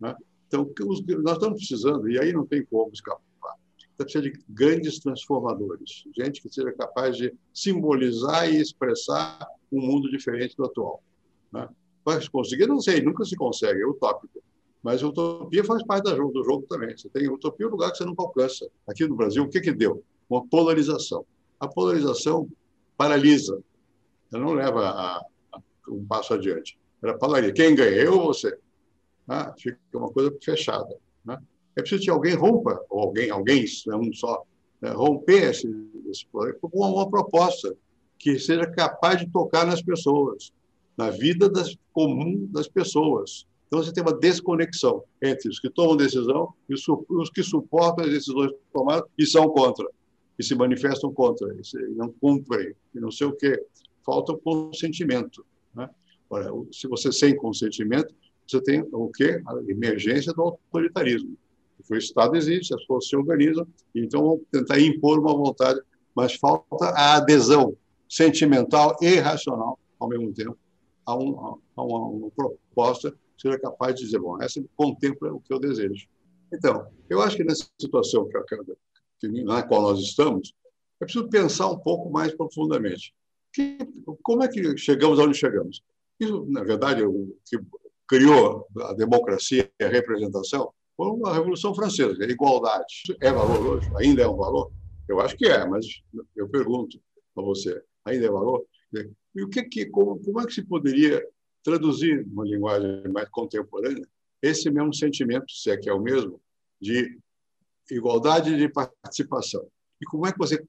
[0.00, 0.14] Né?
[0.48, 0.70] Então,
[1.22, 3.22] nós estamos precisando, e aí não tem como escapar,
[3.94, 10.10] está precisando de grandes transformadores, gente que seja capaz de simbolizar e expressar um mundo
[10.10, 11.02] diferente do atual.
[11.52, 11.68] Né?
[12.04, 14.42] Mas conseguir, não sei, nunca se consegue, é utópico.
[14.84, 16.94] Mas a utopia faz parte do jogo, também.
[16.94, 18.68] Você tem utopia um lugar que você nunca alcança.
[18.86, 20.04] Aqui no Brasil, o que, que deu?
[20.28, 21.24] Uma polarização.
[21.58, 22.46] A polarização
[22.94, 23.58] paralisa.
[24.30, 25.16] Ela não leva a,
[25.52, 26.78] a um passo adiante.
[27.02, 27.54] Ela paralisa.
[27.54, 27.96] Quem ganha?
[27.96, 28.58] Eu ou você?
[29.26, 30.94] Ah, fica uma coisa fechada.
[31.24, 31.38] Né?
[31.76, 34.44] É preciso que alguém rompa, ou alguém, alguém, é um só,
[34.82, 34.90] né?
[34.90, 35.66] romper esse,
[36.10, 37.74] esse com uma, uma proposta
[38.18, 40.52] que seja capaz de tocar nas pessoas,
[40.94, 45.96] na vida das, comum das pessoas então, você tem uma desconexão entre os que tomam
[45.96, 49.84] decisão e os que suportam as decisões tomadas e são contra,
[50.38, 53.60] e se manifestam contra, e não cumprem, e não sei o quê.
[54.06, 55.44] Falta o consentimento.
[55.74, 55.90] Né?
[56.70, 58.14] Se você sem consentimento,
[58.46, 59.42] você tem o quê?
[59.44, 61.36] A emergência do autoritarismo.
[61.90, 65.80] O Estado existe, as forças se organizam, então vão tentar impor uma vontade,
[66.14, 67.76] mas falta a adesão
[68.08, 70.56] sentimental e racional ao mesmo tempo
[71.04, 75.52] a, um, a uma, uma proposta seja capaz de dizer, bom, essa contempla o que
[75.52, 76.06] eu desejo.
[76.52, 78.38] Então, eu acho que nessa situação que,
[79.20, 80.54] que, na qual nós estamos,
[81.00, 83.14] é preciso pensar um pouco mais profundamente.
[83.52, 83.78] Que,
[84.22, 85.82] como é que chegamos onde chegamos?
[86.18, 87.58] Isso, na verdade, o que
[88.06, 93.02] criou a democracia e a representação foi a Revolução Francesa, a igualdade.
[93.20, 93.90] É valor hoje?
[93.96, 94.70] Ainda é um valor?
[95.08, 95.86] Eu acho que é, mas
[96.36, 97.00] eu pergunto
[97.36, 98.64] a você, ainda é valor?
[99.34, 101.20] E o que, que como, como é que se poderia
[101.64, 104.06] traduzir numa linguagem mais contemporânea
[104.42, 106.38] esse mesmo sentimento, se é que é o mesmo,
[106.78, 107.18] de
[107.90, 109.66] igualdade de participação.
[110.00, 110.62] E como é que você,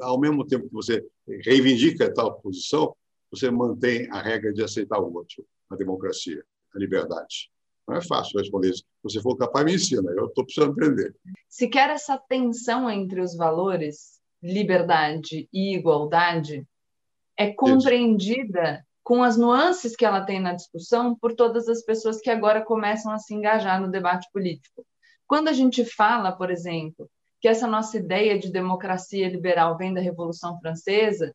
[0.00, 1.04] ao mesmo tempo que você
[1.44, 2.94] reivindica tal posição,
[3.30, 7.50] você mantém a regra de aceitar o outro, a democracia, a liberdade?
[7.86, 8.82] Não é fácil responder isso.
[8.82, 10.12] Se você for capaz, me ensina.
[10.12, 11.14] Eu estou precisando aprender.
[11.48, 16.64] Se quer essa tensão entre os valores, liberdade e igualdade,
[17.36, 22.30] é compreendida com as nuances que ela tem na discussão por todas as pessoas que
[22.30, 24.84] agora começam a se engajar no debate político.
[25.26, 30.00] Quando a gente fala, por exemplo, que essa nossa ideia de democracia liberal vem da
[30.00, 31.34] Revolução Francesa,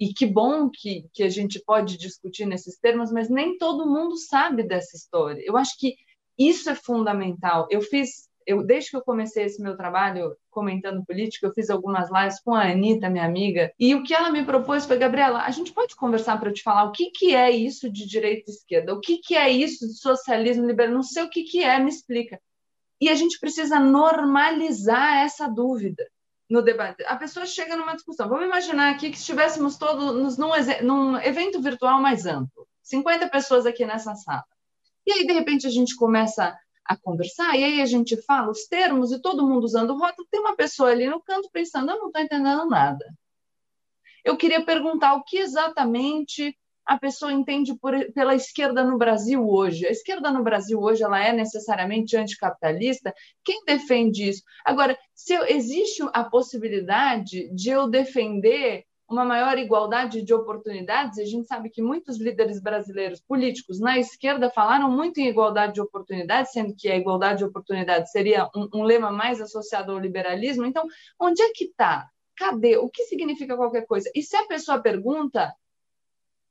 [0.00, 4.16] e que bom que, que a gente pode discutir nesses termos, mas nem todo mundo
[4.16, 5.42] sabe dessa história.
[5.44, 5.94] Eu acho que
[6.38, 7.66] isso é fundamental.
[7.70, 12.10] Eu fiz eu desde que eu comecei esse meu trabalho comentando política, eu fiz algumas
[12.10, 15.50] lives com a Anitta, minha amiga, e o que ela me propôs foi, Gabriela, a
[15.50, 18.54] gente pode conversar para eu te falar o que, que é isso de direita e
[18.54, 21.78] esquerda, o que, que é isso de socialismo liberal, não sei o que, que é,
[21.78, 22.40] me explica.
[23.00, 26.06] E a gente precisa normalizar essa dúvida
[26.50, 27.04] no debate.
[27.04, 28.28] A pessoa chega numa discussão.
[28.28, 30.50] Vamos imaginar aqui que estivéssemos todos num,
[30.82, 34.44] num evento virtual mais amplo, 50 pessoas aqui nessa sala.
[35.06, 38.66] E aí, de repente, a gente começa a conversar, e aí a gente fala os
[38.66, 41.98] termos e todo mundo usando o rótulo, tem uma pessoa ali no canto pensando, eu
[41.98, 43.04] não estou entendendo nada.
[44.24, 49.86] Eu queria perguntar o que exatamente a pessoa entende por, pela esquerda no Brasil hoje.
[49.86, 53.14] A esquerda no Brasil hoje ela é necessariamente anticapitalista?
[53.44, 54.42] Quem defende isso?
[54.64, 61.24] Agora, se eu, existe a possibilidade de eu defender uma maior igualdade de oportunidades, a
[61.24, 66.52] gente sabe que muitos líderes brasileiros políticos na esquerda falaram muito em igualdade de oportunidades,
[66.52, 70.64] sendo que a igualdade de oportunidades seria um, um lema mais associado ao liberalismo.
[70.64, 70.86] Então,
[71.18, 72.08] onde é que está?
[72.36, 72.76] Cadê?
[72.76, 74.08] O que significa qualquer coisa?
[74.14, 75.52] E se a pessoa pergunta,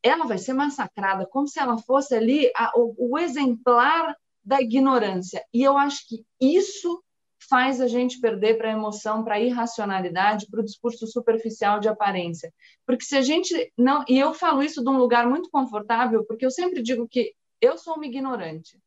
[0.04, 5.46] ela vai ser massacrada como se ela fosse ali a, o, o exemplar da ignorância.
[5.54, 7.02] E eu acho que isso
[7.50, 11.90] faz a gente perder para a emoção, para a irracionalidade, para o discurso superficial de
[11.90, 12.54] aparência.
[12.86, 14.06] Porque se a gente não.
[14.08, 17.78] E eu falo isso de um lugar muito confortável, porque eu sempre digo que eu
[17.78, 18.80] sou uma ignorante.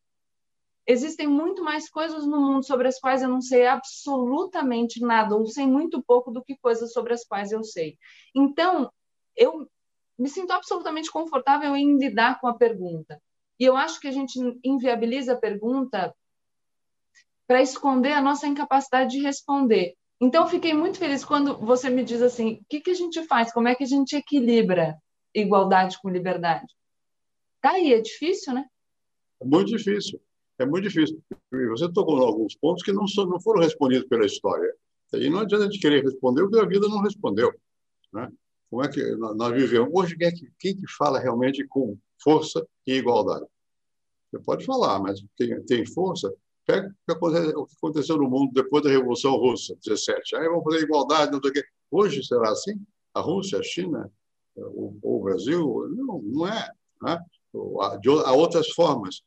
[0.87, 5.47] Existem muito mais coisas no mundo sobre as quais eu não sei absolutamente nada, ou
[5.47, 7.97] sei muito pouco do que coisas sobre as quais eu sei.
[8.35, 8.91] Então,
[9.37, 9.69] eu
[10.19, 13.21] me sinto absolutamente confortável em lidar com a pergunta.
[13.59, 16.13] E eu acho que a gente inviabiliza a pergunta
[17.47, 19.95] para esconder a nossa incapacidade de responder.
[20.21, 23.53] Então, fiquei muito feliz quando você me diz assim: o que, que a gente faz?
[23.53, 24.97] Como é que a gente equilibra
[25.35, 26.67] igualdade com liberdade?
[27.61, 28.65] Tá aí, é difícil, né?
[29.41, 30.21] É muito difícil.
[30.59, 31.21] É muito difícil.
[31.71, 34.73] Você tocou em alguns pontos que não, não foram respondidos pela história.
[35.15, 37.53] E não adianta a gente querer responder o que a vida não respondeu.
[38.13, 38.31] Né?
[38.71, 39.91] Como é que nós vivemos?
[39.93, 43.45] Hoje, quem, é que, quem que fala realmente com força e igualdade?
[44.31, 46.33] Você pode falar, mas quem tem força
[46.65, 50.37] Pega o que aconteceu no mundo depois da Revolução Russa, 17.
[50.37, 51.65] Aí vamos fazer igualdade, não sei o quê.
[51.91, 52.81] Hoje será assim?
[53.15, 54.11] A Rússia, a China,
[54.57, 55.89] o, Brasil?
[55.91, 56.71] Não, não é.
[57.03, 57.19] Né?
[58.25, 59.23] Há outras formas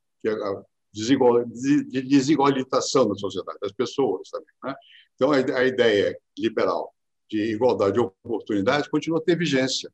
[0.93, 4.47] de desigualitação da sociedade, das pessoas também.
[4.63, 4.75] Né?
[5.15, 6.93] Então, a ideia liberal
[7.29, 9.91] de igualdade de oportunidades continua a ter vigência,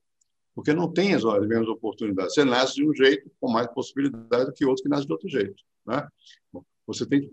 [0.53, 2.33] porque não tem as mesmas oportunidades.
[2.33, 5.29] Você nasce de um jeito com mais possibilidade do que outro que nasce de outro
[5.29, 5.63] jeito.
[5.85, 6.07] Né?
[6.85, 7.31] Você tem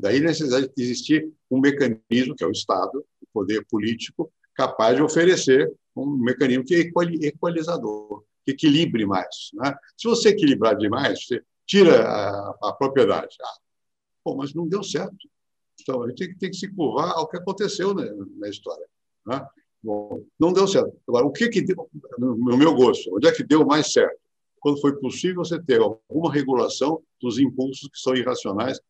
[0.00, 5.02] daí necessidade de existir um mecanismo que é o Estado, o poder político, capaz de
[5.02, 9.50] oferecer um mecanismo que é equalizador, que equilibre mais.
[9.54, 9.74] Né?
[9.96, 13.36] Se você equilibrar demais, você tira a, a propriedade.
[13.42, 15.16] Ah, mas não deu certo.
[15.80, 18.04] Então, a gente tem, tem que se curvar ao que aconteceu na,
[18.38, 18.86] na história.
[19.26, 19.44] Né?
[19.82, 20.92] Bom, não deu certo.
[21.08, 24.18] Agora, o que, que deu, no meu gosto, onde é que deu mais certo?
[24.60, 28.80] Quando foi possível você ter alguma regulação dos impulsos que são irracionais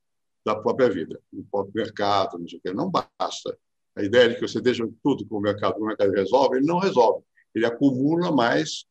[0.45, 2.75] da própria vida, do próprio mercado, não sei o.
[2.75, 3.57] Não basta.
[3.95, 6.79] A ideia de que você deixa tudo que o mercado, o mercado resolve, ele não
[6.79, 7.25] resolve.
[7.55, 8.85] Ele acumula mais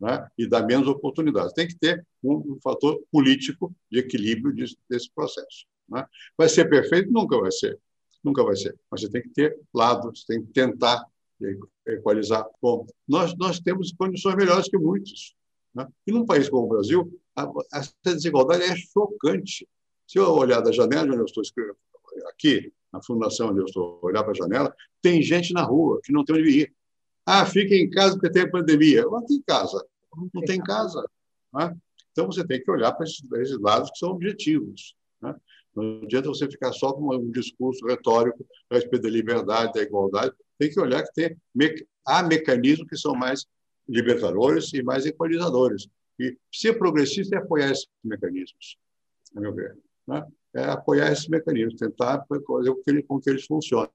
[0.00, 1.52] né, e dá menos oportunidades.
[1.52, 5.66] Tem que ter um, fator político de equilíbrio desse, desse processo.
[5.88, 6.04] Né?
[6.36, 7.10] Vai ser perfeito?
[7.12, 7.78] Nunca vai ser.
[8.24, 8.76] Nunca vai ser.
[8.90, 11.04] Mas você tem que ter lados, tem que tentar
[11.86, 12.46] equalizar.
[12.60, 15.35] Bom, nós, nós temos condições melhores que muitos.
[15.76, 15.86] Né?
[16.06, 19.68] E num país como o Brasil, a, essa desigualdade é chocante.
[20.06, 21.76] Se eu olhar da janela onde eu estou escrevendo,
[22.30, 26.12] aqui, na fundação onde eu estou, olhar para a janela, tem gente na rua que
[26.12, 26.74] não tem onde ir.
[27.26, 29.02] Ah, fica em casa porque tem pandemia.
[29.02, 29.84] Não tem casa.
[30.32, 31.04] Não tem casa.
[31.52, 31.76] Né?
[32.12, 34.96] Então, você tem que olhar para esses, para esses lados que são objetivos.
[35.20, 35.34] Né?
[35.74, 40.32] Não adianta você ficar só com um discurso retórico a respeito da liberdade, da igualdade.
[40.58, 41.36] Tem que olhar que tem,
[42.06, 43.44] há mecanismos que são mais
[43.88, 45.88] libertadores e mais equalizadores.
[46.18, 48.76] E ser progressista é apoiar esses mecanismos,
[49.36, 49.76] a meu ver.
[50.06, 50.24] Né?
[50.54, 52.74] É apoiar esses mecanismos, tentar fazer
[53.06, 53.90] com que eles funcionem.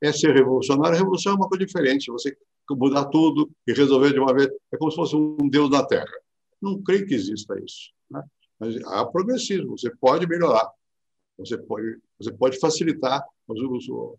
[0.00, 0.96] É ser revolucionário.
[0.96, 2.10] A revolução é uma coisa diferente.
[2.10, 2.36] Você
[2.70, 4.48] mudar tudo e resolver de uma vez.
[4.72, 6.10] É como se fosse um Deus na Terra.
[6.60, 7.92] Não creio que exista isso.
[8.10, 8.22] Né?
[8.58, 9.76] Mas há progressismo.
[9.76, 10.70] Você pode melhorar.
[11.38, 13.22] Você pode, você pode facilitar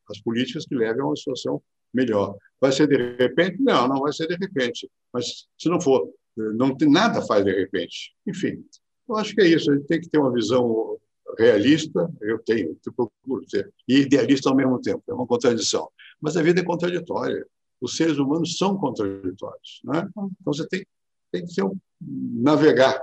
[0.09, 1.61] as políticas que levem a uma situação
[1.93, 2.35] melhor.
[2.59, 3.61] Vai ser de repente?
[3.61, 4.89] Não, não vai ser de repente.
[5.11, 8.13] Mas se não for, não tem nada faz de repente.
[8.25, 8.63] Enfim,
[9.07, 9.71] eu acho que é isso.
[9.71, 10.97] A gente tem que ter uma visão
[11.37, 15.03] realista, eu tenho, eu procuro ter, e idealista ao mesmo tempo.
[15.07, 15.89] É uma contradição.
[16.21, 17.45] Mas a vida é contraditória.
[17.81, 19.81] Os seres humanos são contraditórios.
[19.83, 20.07] Né?
[20.15, 20.85] Então você tem,
[21.31, 23.01] tem que ser um, navegar.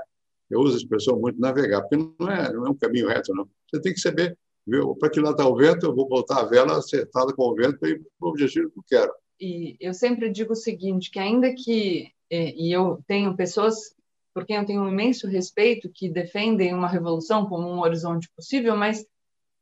[0.49, 3.49] Eu uso a expressão muito navegar, porque não é, não é um caminho reto, não.
[3.71, 4.37] Você tem que saber
[4.99, 7.79] Para que lá está o vento, eu vou botar a vela acertada com o vento
[7.79, 9.13] para o objetivo que eu quero.
[9.41, 13.95] E eu sempre digo o seguinte, que ainda que e eu tenho pessoas
[14.33, 18.77] por quem eu tenho um imenso respeito que defendem uma revolução como um horizonte possível,
[18.77, 19.05] mas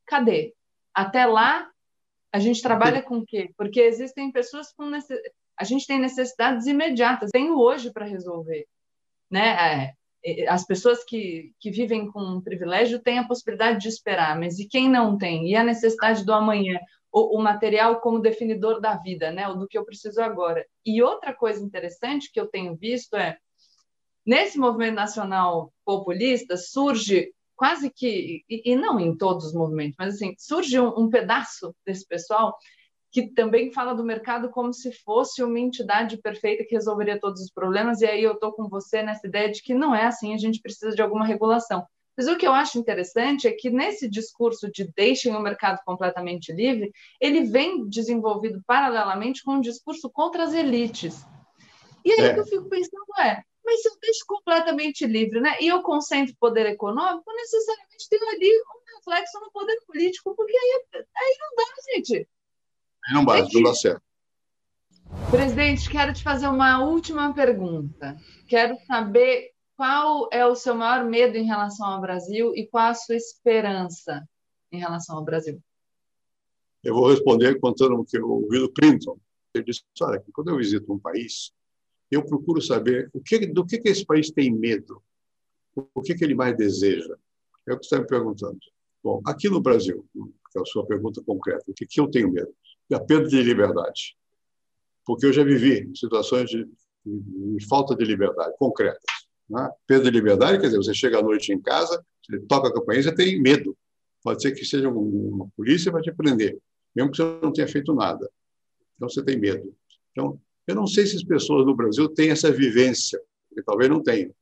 [0.05, 0.55] cadê?
[0.93, 1.71] Até lá
[2.31, 3.51] a gente trabalha com o quê?
[3.57, 5.19] Porque existem pessoas com necess...
[5.57, 8.67] a gente tem necessidades imediatas, tenho hoje para resolver,
[9.31, 9.95] né?
[10.49, 14.67] As pessoas que, que vivem com um privilégio têm a possibilidade de esperar, mas e
[14.67, 15.49] quem não tem?
[15.49, 16.79] E a necessidade do amanhã?
[17.11, 19.49] O, o, material como definidor da vida, né?
[19.49, 20.67] O do que eu preciso agora.
[20.85, 23.39] E outra coisa interessante que eu tenho visto é
[24.27, 30.15] nesse movimento nacional populista surge quase que e, e não em todos os movimentos, mas
[30.15, 32.55] assim surge um, um pedaço desse pessoal
[33.11, 37.51] que também fala do mercado como se fosse uma entidade perfeita que resolveria todos os
[37.51, 40.39] problemas, e aí eu estou com você nessa ideia de que não é assim, a
[40.39, 41.87] gente precisa de alguma regulação.
[42.17, 46.53] Mas o que eu acho interessante é que nesse discurso de deixem o mercado completamente
[46.53, 51.25] livre, ele vem desenvolvido paralelamente com um discurso contra as elites.
[52.05, 52.31] E aí é.
[52.31, 55.83] o que eu fico pensando é, mas se eu deixo completamente livre, né, e eu
[55.83, 61.55] concentro poder econômico, necessariamente tem ali um reflexo no poder político, porque aí, aí não
[61.55, 62.29] dá, gente.
[63.07, 64.03] Aí não bate, não dá certo.
[65.31, 68.17] Presidente, quero te fazer uma última pergunta.
[68.47, 72.95] Quero saber qual é o seu maior medo em relação ao Brasil e qual a
[72.95, 74.29] sua esperança
[74.73, 75.63] em relação ao Brasil?
[76.83, 79.19] Eu vou responder contando o que eu ouvi do Clinton.
[79.55, 81.53] Ele disse: olha, quando eu visito um país,
[82.11, 85.03] eu procuro saber o que, do que, que esse país tem medo,
[85.75, 87.17] o que, que ele mais deseja.
[87.67, 88.59] É o que você está me perguntando.
[89.03, 92.33] Bom, aqui no Brasil, que é a sua pergunta concreta, o que, que eu tenho
[92.33, 92.53] medo?
[92.89, 94.17] Da perda de liberdade.
[95.05, 96.65] Porque eu já vivi situações de,
[97.05, 99.03] de, de falta de liberdade concretas.
[99.49, 99.71] Né?
[99.87, 103.03] Perda de liberdade, quer dizer, você chega à noite em casa, você toca a campainha,
[103.03, 103.77] você tem medo.
[104.23, 106.59] Pode ser que seja uma polícia para te prender,
[106.95, 108.29] mesmo que você não tenha feito nada.
[108.97, 109.75] Então, você tem medo.
[110.13, 114.03] Então, eu não sei se as pessoas no Brasil têm essa vivência, porque talvez não
[114.03, 114.35] tenham.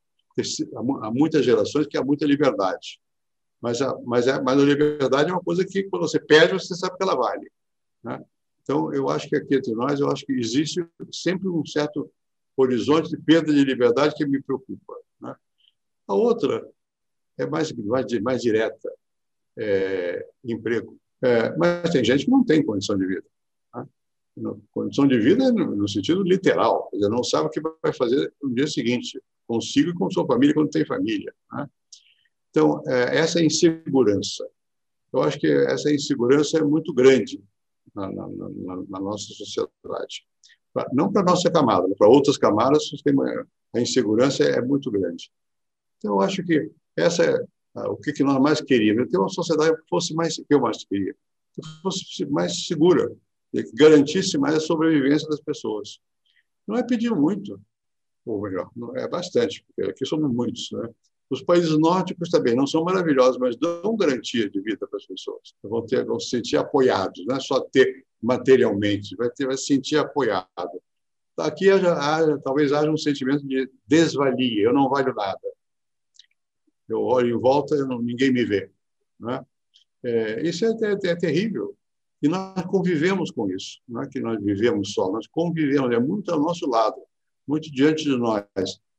[1.02, 3.00] Há muitas gerações que há muita liberdade.
[3.60, 6.74] Mas a, mas, a, mas a liberdade é uma coisa que, quando você perde, você
[6.74, 7.50] sabe que ela vale.
[8.02, 8.22] Né?
[8.66, 12.10] Então, eu acho que aqui entre nós, eu acho que existe sempre um certo
[12.56, 14.92] horizonte de perda de liberdade que me preocupa.
[15.20, 15.32] Né?
[16.08, 16.68] A outra
[17.38, 18.92] é mais, mais, mais direta,
[19.56, 20.98] é, emprego.
[21.22, 23.24] É, mas tem gente que não tem condição de vida.
[23.72, 23.86] Né?
[24.72, 28.52] Condição de vida no, no sentido literal, quer não sabe o que vai fazer no
[28.52, 31.32] dia seguinte, consigo e com sua família quando tem família.
[31.52, 31.70] Né?
[32.50, 34.44] Então, é, essa insegurança,
[35.12, 37.40] eu acho que essa insegurança é muito grande
[37.94, 40.26] na, na, na, na nossa sociedade
[40.92, 42.90] não para a nossa camada, para outras camadas,
[43.74, 45.30] a insegurança é muito grande.
[45.98, 49.88] Então, eu acho que essa é o que nós mais queríamos, ter uma sociedade que
[49.88, 51.14] fosse mais, que eu mais queria,
[51.52, 53.14] que fosse mais segura,
[53.52, 55.98] que garantisse mais a sobrevivência das pessoas.
[56.66, 57.60] Não é pedir muito,
[58.24, 60.70] ou melhor, é bastante, porque aqui somos muitos.
[60.72, 60.88] Né?
[61.28, 65.54] Os países nórdicos também não são maravilhosos, mas dão garantia de vida para as pessoas.
[65.62, 69.66] Vão, ter, vão se sentir apoiados, não é só ter materialmente, vai, ter, vai se
[69.66, 70.46] sentir apoiado.
[71.36, 75.38] Aqui haja, haja, talvez haja um sentimento de desvalia, eu não valho nada.
[76.88, 78.70] Eu olho em volta, não, ninguém me vê.
[79.18, 79.44] Né?
[80.04, 81.76] É, isso é, é, é, terrível.
[82.22, 83.80] E nós convivemos com isso.
[83.88, 86.96] Não é que nós vivemos só, nós convivemos, é muito ao nosso lado,
[87.46, 88.44] muito diante de nós.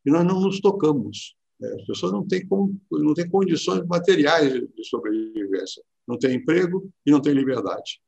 [0.05, 1.36] E nós não nos tocamos.
[1.61, 2.47] É, as pessoas não têm,
[2.91, 5.83] não têm condições materiais de sobrevivência.
[6.07, 8.01] Não têm emprego e não têm liberdade.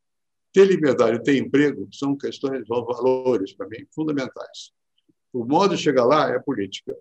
[0.53, 4.71] Ter liberdade e ter emprego são questões, valores, para mim, fundamentais.
[5.31, 6.95] O modo de chegar lá é política.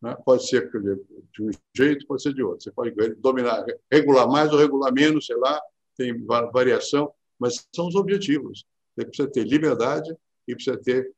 [0.00, 0.16] Né?
[0.24, 2.62] Pode ser de um jeito, pode ser de outro.
[2.62, 5.60] Você pode dominar, regular mais ou regular menos, sei lá,
[5.96, 8.64] tem variação, mas são os objetivos.
[8.94, 11.12] Você precisa ter liberdade e precisa ter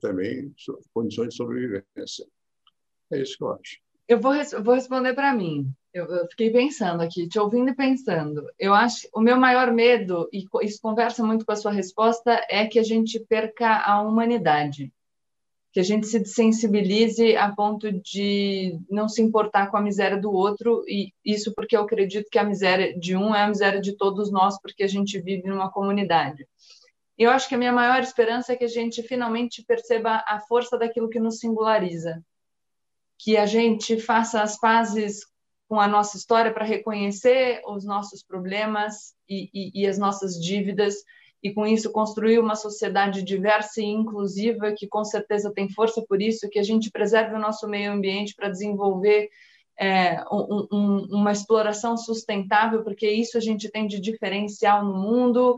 [0.00, 0.54] também
[0.92, 2.26] condições de sobrevivência.
[3.10, 3.80] É isso que eu acho.
[4.10, 4.32] Eu vou,
[4.64, 5.72] vou responder para mim.
[5.94, 8.44] Eu, eu, fiquei pensando aqui, te ouvindo e pensando.
[8.58, 12.66] Eu acho o meu maior medo, e isso conversa muito com a sua resposta, é
[12.66, 14.92] que a gente perca a humanidade.
[15.72, 20.32] Que a gente se desensibilize a ponto de não se importar com a miséria do
[20.32, 23.96] outro, e isso porque eu acredito que a miséria de um é a miséria de
[23.96, 26.48] todos nós, porque a gente vive numa comunidade.
[27.16, 30.76] Eu acho que a minha maior esperança é que a gente finalmente perceba a força
[30.76, 32.20] daquilo que nos singulariza
[33.22, 35.20] que a gente faça as pazes
[35.68, 40.96] com a nossa história para reconhecer os nossos problemas e, e, e, as nossas dívidas
[41.42, 46.20] e com isso construir uma sociedade diversa e inclusiva que com certeza tem força por
[46.20, 49.28] isso que a gente preserve o nosso meio ambiente para desenvolver
[49.78, 55.56] é, um, um, uma exploração sustentável, porque isso a gente tem de diferencial no mundo,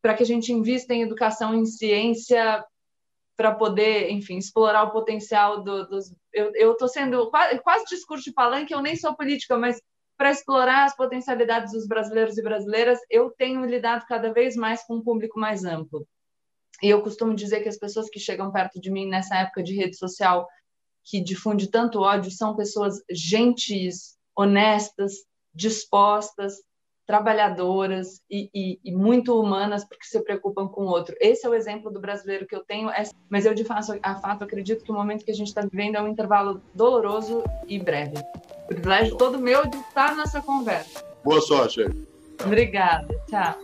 [0.00, 2.64] para que a gente invista em educação em ciência
[3.36, 6.14] para poder, enfim, explorar o potencial do, dos.
[6.32, 9.80] Eu estou sendo quase, quase discurso de palanque, eu nem sou política, mas
[10.16, 14.96] para explorar as potencialidades dos brasileiros e brasileiras, eu tenho lidado cada vez mais com
[14.96, 16.06] um público mais amplo.
[16.82, 19.74] E eu costumo dizer que as pessoas que chegam perto de mim nessa época de
[19.74, 20.46] rede social
[21.04, 25.12] que difunde tanto ódio são pessoas gentis, honestas,
[25.54, 26.54] dispostas,
[27.06, 31.14] trabalhadoras e, e, e, muito humanas porque se preocupam com o outro.
[31.20, 34.16] Esse é o exemplo do brasileiro que eu tenho, é, mas eu de fato, a
[34.16, 37.78] fato acredito que o momento que a gente está vivendo é um intervalo doloroso e
[37.78, 38.16] breve.
[38.64, 41.04] O privilégio todo meu de estar nessa conversa.
[41.22, 41.84] Boa sorte.
[42.44, 43.06] Obrigada.
[43.28, 43.54] Tchau.